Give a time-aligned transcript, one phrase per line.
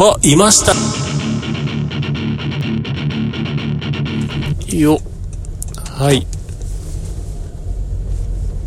[0.00, 0.72] あ、いました
[4.76, 5.00] よ。
[5.90, 6.24] はい。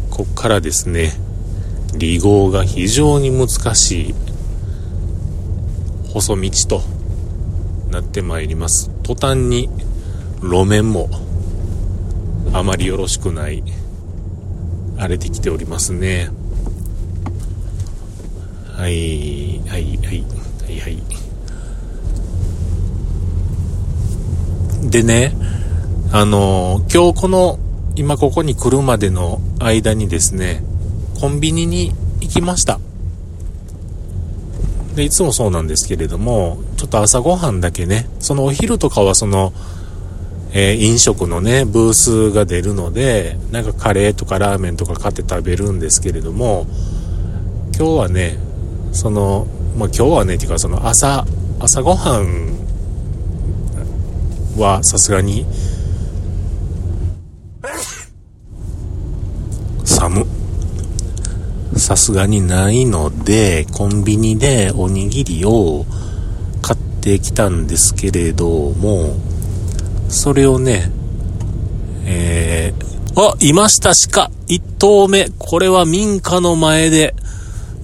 [0.09, 1.13] こっからですね、
[1.94, 4.15] 離合が非常に難しい
[6.09, 6.81] 細道と
[7.92, 8.90] なってまいります。
[9.04, 9.70] 途端に
[10.42, 11.10] 路面も
[12.52, 13.63] あまりよろしくない
[14.98, 16.30] 荒れてきておりますね。
[18.76, 20.26] はい、はい、はい、
[20.66, 21.10] はい、はい。
[24.81, 25.34] でね、
[26.12, 27.59] あの、今日この、
[27.95, 30.63] 今ここに来るまでの間にですね、
[31.20, 32.80] コンビニに行きました。
[34.95, 39.53] で、いつもそうなんですけれども、ちょっと朝ごはんだけね、そのお昼とかはその、
[40.53, 46.66] えー、飲食のね、ブースが出るので、なんかカレーとかラーメンとか買って食べるんですけれども、
[47.77, 48.38] 今日はね、
[48.91, 51.25] その、まあ、今日はね、っていうかその朝、
[51.59, 52.60] 朝ごはん
[54.57, 55.45] はさすがに、
[59.83, 60.25] 寒。
[61.77, 65.85] さすがにないので、コンビニでおにぎりを
[66.61, 69.16] 買ってきたんですけれども、
[70.09, 70.91] それをね、
[72.05, 75.30] えー、あ、いました鹿一頭目。
[75.38, 77.15] これは民家の前で、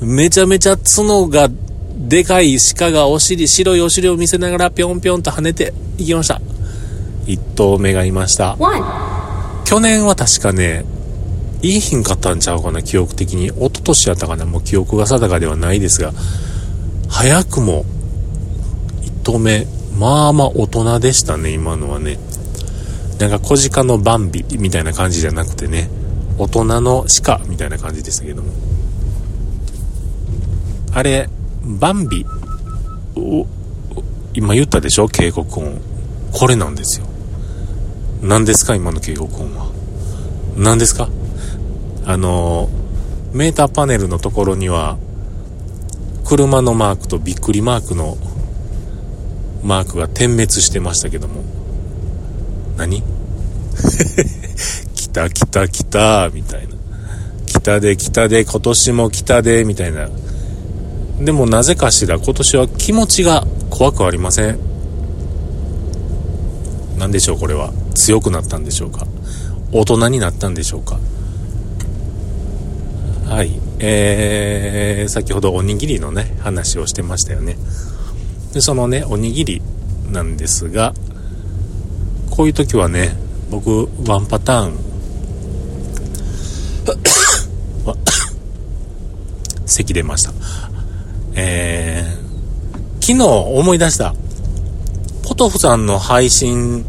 [0.02, 1.50] めちゃめちゃ角が
[1.98, 6.42] でかい鹿がお尻、白いお尻を見せながらぴょんぴょんと跳ねていきました。
[7.28, 8.58] 一頭目がいました。
[9.66, 10.86] 去年は確かね、
[11.62, 13.48] いい品買ったんちゃうかな、記憶的に。
[13.48, 16.14] 一昨年やったかな、もう記憶が定かではないですが、
[17.10, 17.86] 早くも、
[19.04, 19.68] 一投目、
[19.98, 22.18] まあまあ大人でしたね、今のはね。
[23.20, 25.90] なんか小鹿のバンビみたいな感じじゃなくてね、
[26.38, 28.52] 大人の鹿みたいな感じでしたけども。
[30.94, 31.28] あれ、
[31.64, 32.26] バンビ、
[33.16, 33.46] お、
[34.34, 35.82] 今言ったでしょ警告音。
[36.32, 37.07] これなんですよ。
[38.22, 39.72] 何ですか今の警告音は？
[40.58, 41.10] 何ですか？
[42.06, 42.70] あの
[43.34, 44.98] メーターパネルのところには
[46.26, 48.18] 車のマークとびっくりマークの
[49.64, 51.44] マークが点滅してましたけども。
[52.78, 53.04] 何？
[54.96, 56.76] 来た来た来たみたいな。
[57.46, 60.10] 来たで来たで今年も来たでみたいな。
[61.20, 64.60] でもなぜかしら今年は気持ちが怖くありません？
[66.98, 69.06] 何でしょうこれは強くなったんでしょうか？
[69.72, 71.00] 大人になったんでしょうか？
[73.26, 73.60] はい。
[73.80, 77.58] えー、先ほどおにぎりのね、話をしてましたよね。
[78.54, 79.62] で、そのね、おにぎり
[80.12, 80.94] なんですが、
[82.32, 83.16] こういう時はね、
[83.52, 84.78] 僕、ワンパターン、
[89.66, 90.32] 咳出ました。
[91.36, 94.16] えー、昨日思い出した。
[95.38, 96.86] トフさんの配信、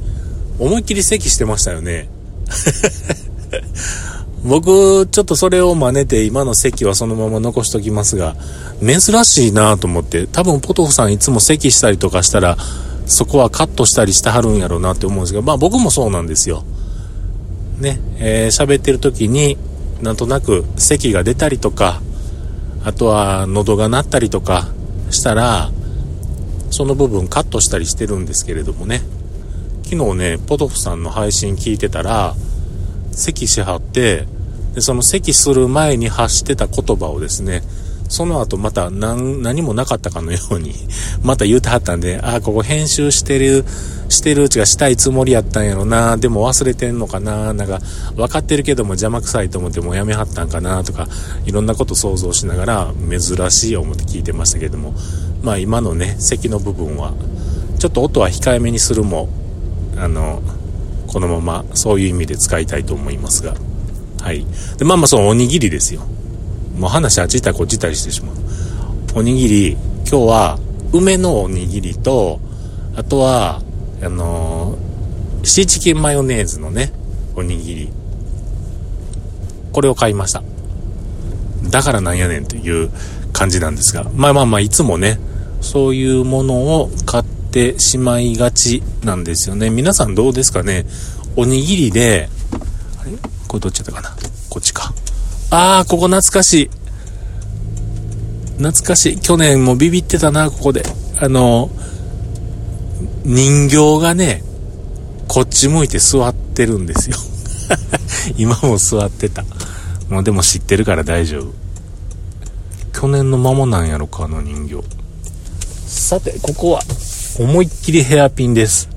[0.58, 2.08] 思いっきり咳してましたよね。
[4.42, 8.34] 僕、ちょっとそれを真似て今の席はそのまま残しときますが、
[8.80, 12.56] 珍しいなと思って、多分ポトフさんいつも席したりとかしたら、
[13.06, 16.64] そこはカットしたりしてはるんやろうなって思うんですけど、まあ僕もそうなんですよ。
[17.78, 19.56] ね、えー、喋ってる時に、
[20.00, 22.00] なんとなく席が出たりとか、
[22.84, 24.68] あとは喉が鳴ったりとか
[25.10, 25.70] したら、
[26.70, 29.02] その部分カットしたりしてるんですけれどもね。
[29.84, 32.34] 昨日ね、ポトフさんの配信聞いてたら、
[33.12, 34.26] 咳しはって、
[34.74, 37.62] で、その咳する前に発してた言葉をですね、
[38.08, 40.74] その後また何、何もなかったかのように、
[41.22, 43.64] また言うてはったんで、ああ、ここ編集してる、
[44.08, 47.80] してるうちがしたいつもりやったんやろな、でも忘れてんのかな、なんか、
[48.16, 51.08] 分かってるけども邪魔くさいと思ってもうやめはったんかな、とか、
[51.44, 54.94] いろんなこと想像しながら、珍しい思って聞いてましたけども、
[55.42, 57.12] まあ今のね、咳の部分は、
[57.78, 59.28] ちょっと音は控えめにするも、
[59.96, 60.42] あの、
[61.08, 63.54] このままそういう意味で使いたいと思いますが。
[64.20, 64.44] はい。
[64.76, 66.02] で、まあまあそのおにぎりですよ。
[66.78, 68.36] もう話あっち行ったりこっち行ったりしてしまう。
[69.14, 70.58] おにぎり、今日は
[70.92, 72.40] 梅のおにぎりと、
[72.96, 73.60] あとは、
[74.02, 76.92] あのー、シーチキンマヨネーズのね、
[77.34, 77.90] おにぎり。
[79.72, 80.42] これを買いました。
[81.70, 82.90] だからなんやねんという
[83.32, 84.04] 感じなんですが。
[84.14, 85.18] まあまあまあ、いつもね、
[85.60, 89.70] そういうものを買ってしまいがちなんですよね。
[89.70, 90.86] 皆さんどうですかね
[91.36, 92.28] おにぎりで、
[93.00, 93.10] あれ？
[93.48, 94.16] これどっちだったかな？
[94.48, 94.92] こっちか。
[95.50, 96.70] あー、ここ懐かしい。
[98.58, 99.20] 懐かしい。
[99.20, 100.82] 去年もビビってたな、ここで。
[101.18, 101.70] あの、
[103.24, 104.42] 人形がね、
[105.26, 107.16] こっち向いて座ってるんですよ。
[108.36, 109.44] 今も座ってた。
[110.08, 111.52] もうでも知ってるから大丈夫。
[112.92, 114.82] 去年の間もなんやろか、あの人形。
[115.86, 116.82] さて、ここは、
[117.38, 118.88] 思いっきりヘアピンです。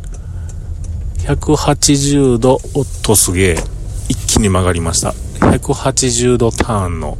[1.19, 3.63] 180度、おっとすげえ。
[4.09, 5.13] 一気に曲がりました。
[5.51, 7.17] 180度ターンの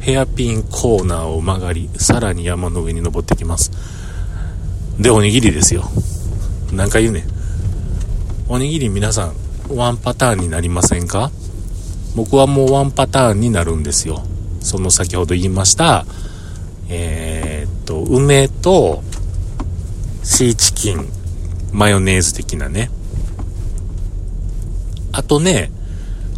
[0.00, 3.70] ヘアピンコーナーを曲がり、さらに山の上に登ってきます。
[4.98, 5.84] で、おにぎりですよ。
[6.72, 7.24] 何回言うね。
[8.48, 9.34] おにぎり皆さん、
[9.74, 11.30] ワンパターンになりませんか？
[12.16, 14.24] 僕はもうワンパターンになるんですよ。
[14.60, 16.04] その先ほど言いました、
[16.88, 19.02] えー、っと、梅と
[20.24, 21.08] シーチキン、
[21.72, 22.90] マヨネーズ的なね。
[25.12, 25.70] あとね、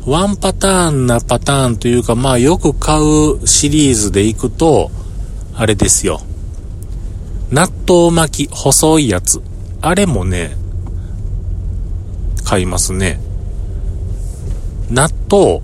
[0.07, 4.91] ワンパターンなパターンというか、まあよく買うシリーズでいくと、
[5.55, 6.21] あれですよ。
[7.51, 9.41] 納豆巻き、細いやつ。
[9.81, 10.57] あれもね、
[12.45, 13.21] 買いますね。
[14.91, 15.61] 納豆、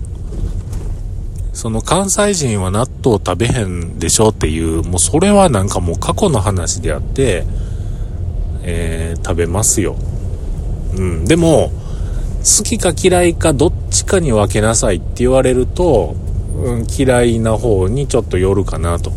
[1.51, 7.43] その関西人は納豆食べへんでしょっていう、もうそれはなんかもう過去の話であって、
[8.63, 9.97] えー、食べますよ。
[10.95, 11.25] うん。
[11.25, 11.71] でも、
[12.39, 16.15] 好きか嫌いかどっちかに分けなさいって言われると、
[16.55, 19.11] うん、嫌いな方にちょっと寄るかなと。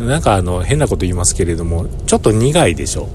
[0.00, 3.08] なんかあの、変なこと言いますけれども、ちょっと苦いでしょ。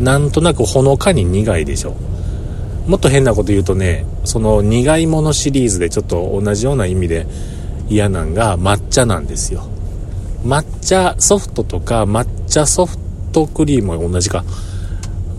[0.00, 1.96] なんとなくほのかに苦いでしょ。
[2.86, 7.26] もっと変なこと言うとね、その苦いものシリーズでちょっと同じような意味で
[7.90, 9.66] 嫌なんが抹茶なんですよ。
[10.44, 12.96] 抹茶ソフトとか抹茶ソフ
[13.32, 14.44] トクリームも同じか。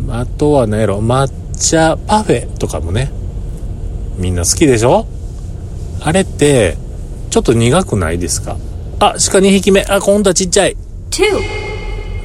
[0.09, 3.11] あとは何やろ、抹茶パフェとかもね、
[4.17, 5.05] みんな好きでしょ？
[6.01, 6.77] あれって、
[7.29, 8.57] ちょっと苦くないですか？
[8.99, 9.81] あ、鹿2匹目。
[9.83, 10.77] あ、今度はちっちゃい。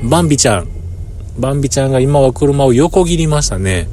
[0.08, 0.68] バンビちゃん。
[1.38, 3.88] バンビちゃんが今は車を横切りましたね。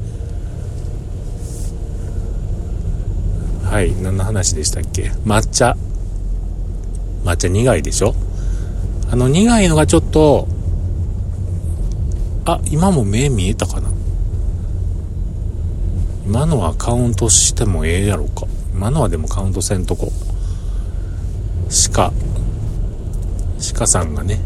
[3.64, 5.12] はい、何の話でしたっけ？
[5.26, 5.76] 抹茶。
[7.24, 8.14] 抹茶苦いでしょ？
[9.12, 10.48] あの苦いのがちょっと、
[12.46, 13.91] あ、今も目見えたかな？
[16.26, 18.46] 今のはカウントしてもええやろか。
[18.74, 20.12] 今のはでもカウントせんとこ。
[21.94, 22.14] 鹿。
[23.74, 24.40] 鹿さんがね。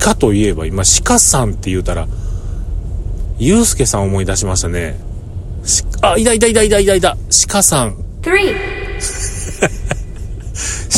[0.00, 2.06] 鹿といえば今鹿さんって言うたら
[3.38, 4.98] ゆうすけさん思い出しましたね。
[6.02, 7.16] あいたいたいたいたいたいた。
[7.48, 7.96] 鹿さん。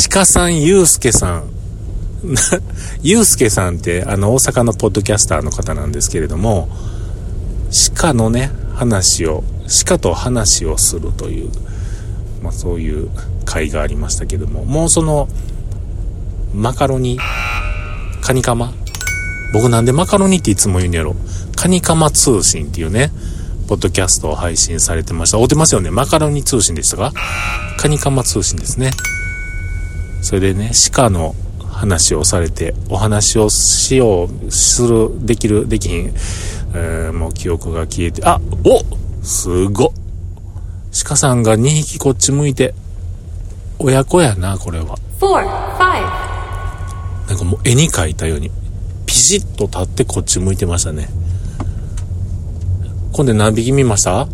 [0.09, 1.43] 鹿さんゆうすけさん。
[3.01, 6.69] ゆうすけさんってあの大阪のポッドキャスターの方なんですけれども
[7.95, 9.43] 鹿のね話を
[9.85, 11.51] 鹿と話をするという、
[12.41, 13.09] まあ、そういう
[13.43, 15.27] 会がありましたけども、もうその、
[16.53, 17.19] マカロニ、
[18.21, 18.71] カニカマ？
[19.53, 21.15] 僕なんでマカロニっていつも言うんやろ？
[21.55, 23.11] カニカマ通信っていうね、
[23.67, 25.37] ポッドキャストを配信されてました。
[25.37, 25.89] 会うてますよね？
[25.89, 27.13] マカロニ通信でしたか？
[27.77, 28.91] カニカマ通信ですね。
[30.21, 31.35] それでね、鹿の
[31.71, 36.13] 話をされて、お話をしよう、する、できる、できひん、
[36.73, 38.81] えー、もう記憶が消えて、あお
[39.25, 39.93] すご
[41.05, 42.73] 鹿さんが2匹こっち向いて、
[43.79, 44.97] 親子やな、これは。
[47.25, 48.49] 4、なんかもう絵に描いたように、
[49.05, 51.07] ピシッと立ってこっち向いてましたね。
[53.13, 54.27] 今度何匹見ました？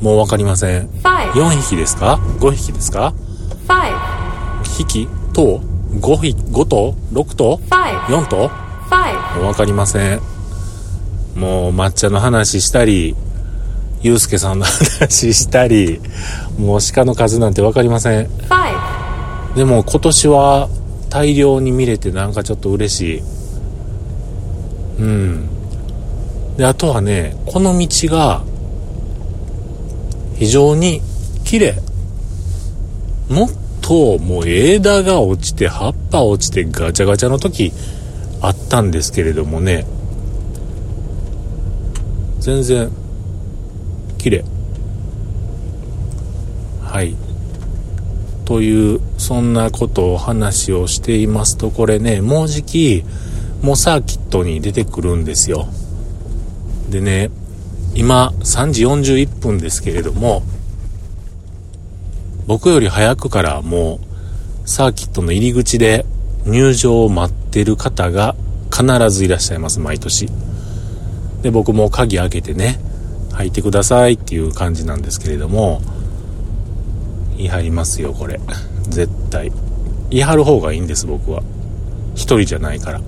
[0.00, 0.88] もうわかりません。
[1.32, 3.12] 4匹ですか ?5 匹ですか
[4.62, 5.08] ?5 匹？
[5.32, 5.60] と
[5.92, 7.60] ?5 匹、5頭 ?6 頭
[8.08, 8.48] ?4 頭
[9.36, 10.20] もうわかりません。
[11.34, 13.16] もう抹茶の話したり、
[14.02, 16.00] ゆうすけさんの話したり、
[16.58, 18.30] もう鹿の数なんて分かりません。
[19.54, 20.68] でも今年は
[21.10, 23.22] 大量に見れてなんかちょっと嬉しい。
[25.00, 25.48] うん。
[26.56, 28.42] で、あとはね、この道が
[30.36, 31.02] 非常に
[31.44, 31.74] 綺麗。
[33.28, 37.72] もっともう枝が落ちて葉っぱ落ちてガチャガチャの時
[38.40, 39.84] あったんですけれどもね、
[42.40, 42.90] 全然
[44.18, 44.44] 綺麗。
[46.82, 47.14] はい。
[48.44, 53.04] というそんなことを話をしていますとこれねもうじき
[53.62, 55.68] もうサーキットに出てくるんですよ。
[56.88, 57.30] でね
[57.94, 60.42] 今3時41分ですけれども
[62.48, 64.00] 僕より早くからも
[64.64, 66.04] うサーキットの入り口で
[66.44, 68.34] 入場を待ってる方が
[68.72, 70.28] 必ずいらっしゃいます毎年。
[71.42, 72.78] で僕も鍵開けてね
[73.32, 75.80] 履いてくださいっていう感じなんですけれども
[77.36, 78.38] 言い張りますよこれ。
[78.88, 79.50] 絶対。
[80.10, 81.42] 言い張る方がいいんです僕は。
[82.14, 83.00] 一人じゃないから。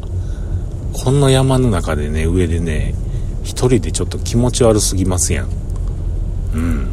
[0.93, 2.95] こんな山の中でね上でね
[3.43, 5.49] 一人でちょっと気持ち悪すぎますやん。
[6.55, 6.89] うん。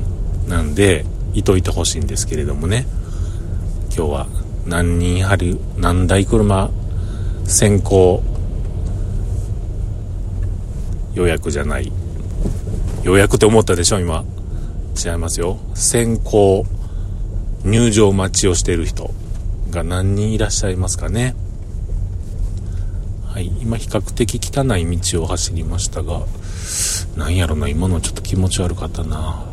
[0.50, 2.86] なんでいといてほしいんですけれどもね。
[3.96, 4.28] 今日は
[4.66, 6.70] 何人張る何台車
[7.46, 8.24] 先行
[11.20, 11.92] 予約じゃない。
[13.04, 14.00] 予約って思ったでしょ？
[14.00, 14.24] 今。
[15.06, 15.58] 違いますよ。
[15.76, 16.66] 先行、
[17.66, 19.12] 入場待ちをしている人
[19.70, 21.36] が何人いらっしゃいますかね？
[23.26, 23.48] はい。
[23.62, 26.22] 今比較的汚い道を走りましたが、
[27.18, 29.44] なんやろな、今のちょっと気持ち悪かったな。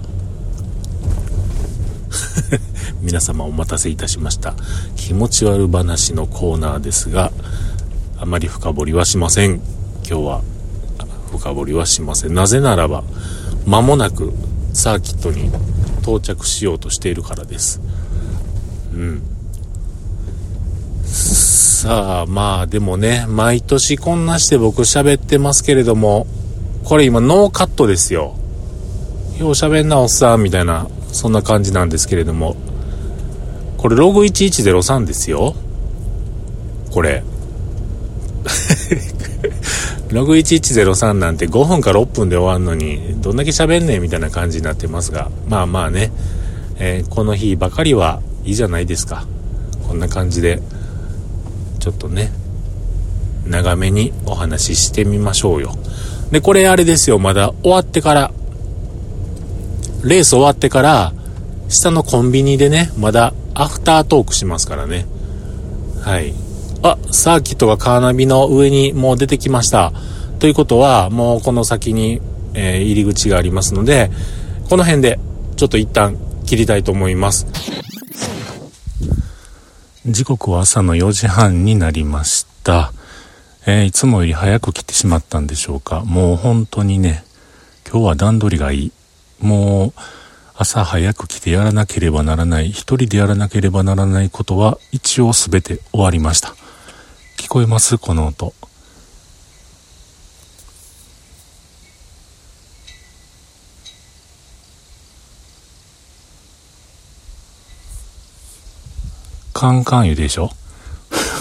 [3.02, 4.54] 皆様お待たせいたしました。
[4.94, 7.32] 気持ち悪話のコーナーですが、
[8.18, 9.60] あまり深掘りはしません。
[10.08, 10.42] 今日は
[11.36, 12.34] 深掘りはしません。
[12.34, 13.04] なぜならば、
[13.66, 14.32] 間もなく
[14.72, 15.50] サーキットに
[16.02, 17.80] 到着しようとしているからです。
[18.94, 19.22] うん。
[21.04, 26.26] さあ、まあでもね、毎年こんなして僕喋ってますけれども、
[26.84, 28.34] これ今ノーカットですよ。
[29.38, 32.56] よう喋んなおっさんみたいな、そんな感じなんですけれども、
[33.76, 35.54] これログ1103ですよ。
[36.90, 37.22] これ。
[40.16, 46.10] ログ1103なんて5分か6分で終わんのに、どんだけ喋んねんみたいな感じになってますが、まあまあね、
[46.78, 49.26] えー、この日ばかりはいいじゃないですか。
[49.86, 50.62] こんな感じで、
[51.80, 52.32] ちょっとね、
[53.44, 55.74] 長めにお話ししてみましょうよ。
[56.30, 58.32] で、これあれですよ、まだ終わってから、
[60.02, 61.12] レース終わってから、
[61.68, 65.04] 下のコンビニでね、まだアフタートークしますからね。
[66.00, 66.45] はい。
[66.82, 69.92] あ、サーキットがカーナビの上にもう出てきました。
[70.38, 72.20] ということは、もうこの先に、
[72.54, 74.10] えー、入り口がありますので、
[74.68, 75.18] この辺で
[75.56, 77.46] ちょっと一旦切りたいと思います。
[80.06, 82.92] 時刻は朝の4時半になりました。
[83.66, 86.02] えー、いつもより早く来てしまったんでしょうか？
[86.04, 87.24] もう本当にね、
[87.90, 88.92] 今日は段取りがいい。
[89.40, 89.92] もう、
[90.54, 96.54] 朝早く来てやらなければならない、一人でやらなければならないことは一応すべて終わりました。
[97.46, 97.96] 聞こえます？
[97.96, 98.52] この音。
[109.52, 110.50] カンカン言うでしょ？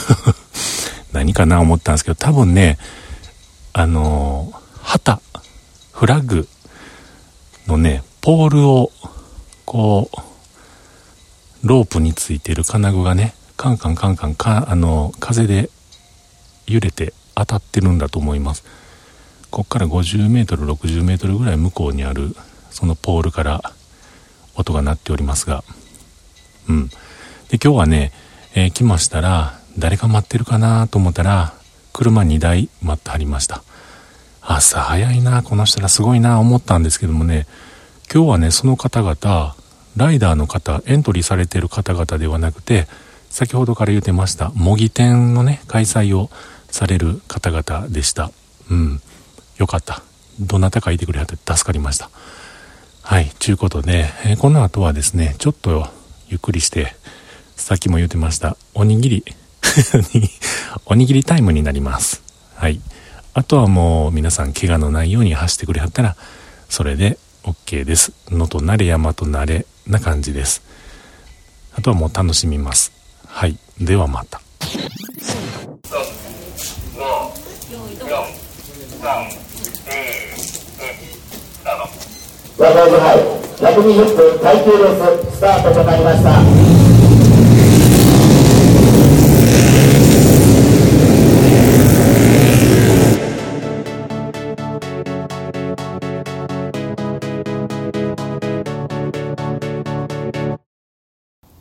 [1.11, 2.77] 何かな思ったんですけど、多分ね、
[3.73, 5.19] あの旗、
[5.91, 6.47] フラッグ
[7.65, 8.91] のね、ポールを、
[9.65, 15.71] こう、ロープについてる金具がね、カンカンカンカンか、あの、風で
[16.67, 18.63] 揺れて当たってるんだと思います。
[19.51, 22.35] こっから50メートル、60メートルぐらい向こうにある、
[22.71, 23.73] そのポールから
[24.55, 25.63] 音が鳴っておりますが、
[26.67, 26.89] うん。
[27.49, 28.11] で、今日はね、
[28.55, 31.53] えー、来ましたら、誰か待ってるかなと思ったら、
[31.93, 33.63] 車2台待ってはりました。
[34.41, 37.47] 朝早いな、この人らすごいな、思ったんですけどもね、
[38.13, 39.55] 今日はね、その方々、
[39.95, 42.87] ライダーの方、エントリーされてる方々ではなくて、
[43.29, 46.29] 先ほどから言ってました、模擬店のね、開催を
[46.75, 48.31] される方々でした。
[48.69, 49.01] うん。
[49.57, 50.03] よかった。
[50.41, 52.09] どなたかいてくれはって助かりました。
[53.01, 53.31] はい。
[53.39, 55.87] ちゅうことで、えー、この後はですね、ちょっと
[56.27, 56.93] ゆっくりして、
[57.55, 59.25] さっきも言ってました、おにぎり
[60.85, 62.21] おにぎりタイムになります。
[62.55, 62.81] はい。
[63.33, 66.17] あとはもう皆さん怪我のないように走ってくれはったら、
[66.67, 68.11] それで OK です。
[68.29, 70.61] 野となれ山となれな感じです。
[71.73, 72.91] あとはもう楽しみます。
[73.27, 73.57] はい。
[73.79, 74.41] ではまた。
[76.95, 77.03] 和
[82.71, 83.19] 合部杯
[83.57, 84.95] 120分耐久レー
[85.29, 86.31] ススタートとなりました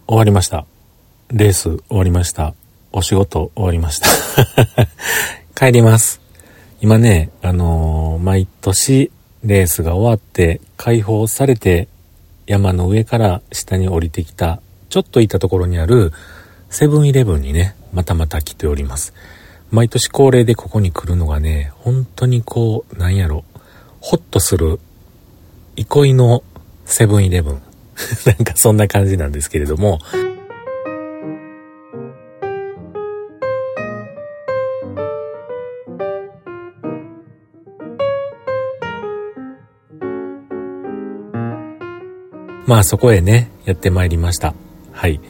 [0.06, 0.64] 終わりました。
[1.32, 2.54] レース終わりました。
[2.96, 4.08] お仕事終わりました。
[5.66, 6.20] 帰ります。
[6.80, 9.10] 今ね、あのー、毎年
[9.42, 11.88] レースが終わって解放されて
[12.46, 14.60] 山の上から下に降りてきた
[14.90, 16.12] ちょっと行ったところにある
[16.70, 19.12] セブンイレブンにね、またまた来ております。
[19.72, 23.44] 毎年恒例でここに来るのがね、本当にこう、なんやろ、
[24.00, 24.78] ホッとする
[25.74, 26.44] 憩いの
[26.84, 27.62] セブンイレブン。
[28.26, 29.98] なんかそんな感じなんですけれども、
[42.66, 44.54] まあそこへね、やってまいりました。
[44.92, 45.20] はい。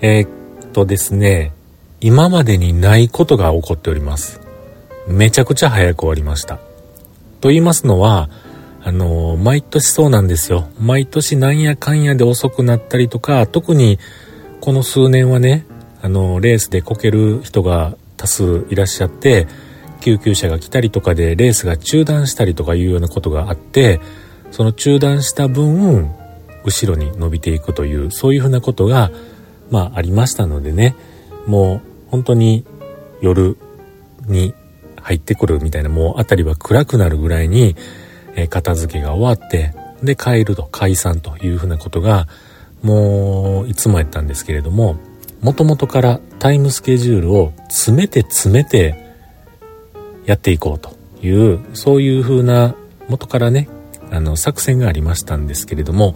[0.00, 1.52] えー、っとですね、
[2.00, 4.40] 今までにないことが起こっております。
[5.06, 6.56] めちゃくちゃ早く終わりました。
[7.40, 8.28] と言いますのは、
[8.84, 10.68] あの、毎年そうなんですよ。
[10.80, 14.00] 毎年なんやかんやで遅くなったりとか、特に
[14.60, 15.66] この数年はね、
[16.02, 19.46] あの、レースでこける人が多数いらっしゃって、
[20.00, 24.00] 救急車が来たりとかでレースが中断したりとかいうようなことがあって、
[24.50, 26.12] その中断した分、
[26.64, 29.10] 後ろに伸びていくという、そういうふうなことが、
[29.70, 30.94] まあありましたのでね、
[31.46, 32.64] もう本当に
[33.20, 33.56] 夜
[34.26, 34.54] に
[35.00, 37.76] 入ってくるみたいな、もう辺りは暗くなるぐらいに、
[38.48, 42.26] 片付けが終わって、で帰ると解散というふうなことが、
[42.82, 44.96] もういつもやったんですけれども、
[45.40, 48.96] もともとからタイムスケジュールを詰めて詰めて
[50.26, 52.74] やっていこうという、そういうふうな
[53.08, 53.68] 元からね、
[54.10, 56.14] あの作戦がありましたんですけれども、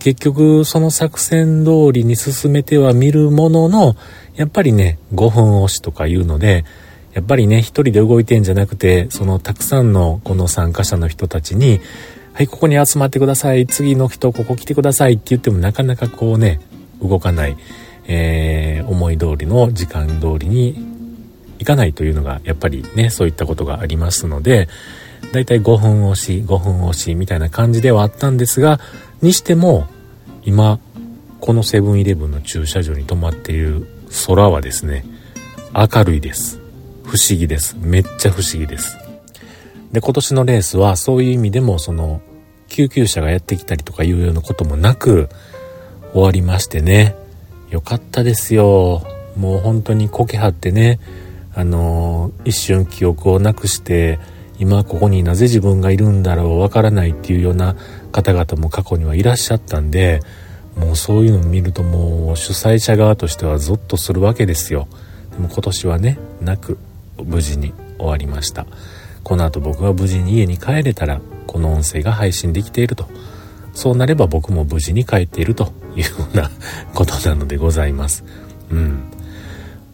[0.00, 3.94] 結局その作戦通りに進めてはみるものの、
[4.34, 6.64] やっぱりね、5分押しとかいうので、
[7.12, 11.80] やっぱりね、一人で動いてんじゃなくて、そのたくさんのこの参加者の人たちに、
[12.32, 13.66] はい、ここに集まってください。
[13.66, 16.60] 次の人、ここ来てくださいって言ってもなかなかこうね、
[17.02, 17.56] 動かない、
[18.06, 20.76] えー、思い通りの時間通りに
[21.58, 24.68] 行かないというのが、やっぱりね、そういったことがありますので、
[25.32, 28.80] だいたい5分押し、5分押しみたいな感じではあったんですが、
[29.22, 29.86] にしても、
[30.44, 30.78] 今、
[31.40, 33.86] このセブンイレブンの駐車場に止まっている
[34.26, 35.04] 空はですね、
[35.74, 36.60] 明るいです。
[37.04, 37.76] 不思議です。
[37.80, 38.96] めっちゃ不思議です。
[39.92, 42.20] で、今年のレースはそういう意味でもその
[42.68, 45.28] 救急車がやってきたりとかいうようなこともなく
[46.12, 47.16] 終わりましてね。
[47.70, 49.02] よかったですよ。
[49.36, 50.98] もう本当にこけはってね、
[51.54, 54.18] あのー、一瞬記憶をなくして、
[54.58, 57.76] 今ここになぜ自分がいるんだろうわからないっていうような
[58.10, 60.20] 方々も過去にはいらっしゃったんで、
[60.76, 64.88] もうそういうのを見るともう主催者側としてはゾッとするわけですよ。
[65.32, 66.78] でも今年はね、なく
[67.22, 68.66] 無事に終わりました。
[69.22, 73.08] この後僕が無事に家に帰れたら、この音声が配信できていると。
[73.74, 76.50] そうなれば僕も無事に帰っているというような
[76.94, 78.24] ことなのでございます。
[78.70, 79.04] うん。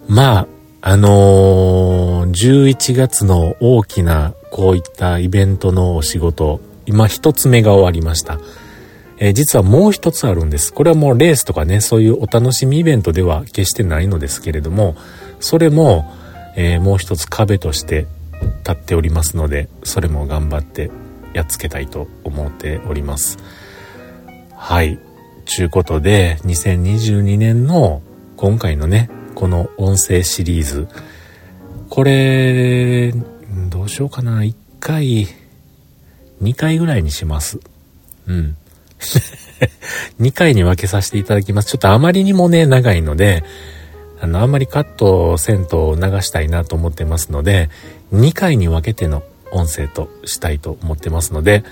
[0.08, 0.46] まあ、
[0.82, 8.38] あのー、11月の大きなこういったイベントのお仕事、今一つ目が終わりました。
[9.18, 10.72] えー、実はもう一つあるんです。
[10.72, 14.96] これはもうレースとかね、そういうお楽しみイベントでは決してないのですけれども、
[15.40, 16.12] それも、
[16.56, 18.06] えー、もう一つ壁として
[18.60, 20.90] 立っておりますので、それも頑張って
[21.32, 23.38] やっつけたいと思っております。
[24.54, 24.98] はい。
[25.44, 28.02] ちゅうことで、2022年の
[28.36, 30.88] 今回のね、この音声シリーズ、
[31.88, 33.12] これ、
[33.70, 34.42] どうしようかな。
[34.42, 35.28] 1回、
[36.42, 37.58] 2回ぐらいにします。
[38.26, 38.56] うん。
[40.20, 41.68] 2回に分けさせていただきます。
[41.70, 43.44] ちょっとあまりにもね、長いので、
[44.20, 47.68] あの、あんまりカットせんと流したいなと思ってますので、
[48.12, 49.22] 2回に分けての
[49.52, 51.64] 音声としたいと思ってますので、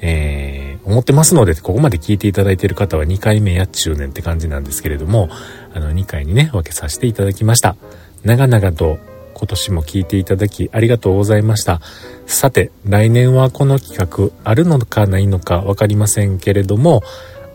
[0.00, 5.30] えー、思ってますので、ここまで聞いていただいている方は2回目やっちゅうねんって感じなんですけれども、
[5.74, 7.76] あの、2回にね、分けさせていただきました。
[8.24, 8.98] 長々と
[9.38, 11.82] 今年も聞いていただきありがとうございました。
[12.26, 17.02] さて、来年はこの企画あるのかないのかわかりませんけれども、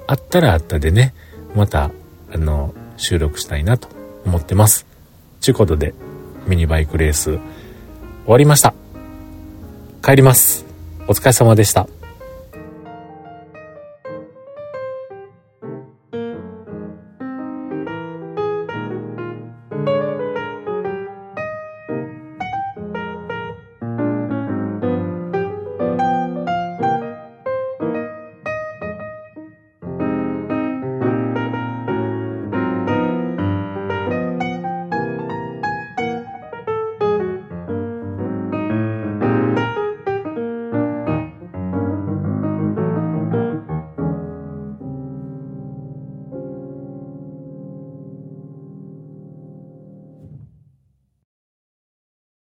[0.06, 1.16] あったらあったでね、
[1.56, 1.90] また、
[2.32, 3.88] あの、収録したいなと
[4.26, 4.86] 思ってます。
[5.40, 5.96] ちゅうことで、
[6.46, 7.40] ミニバイクレース終
[8.28, 8.76] わりました。
[10.04, 10.66] 帰ります。
[11.08, 11.88] お疲れ様でした。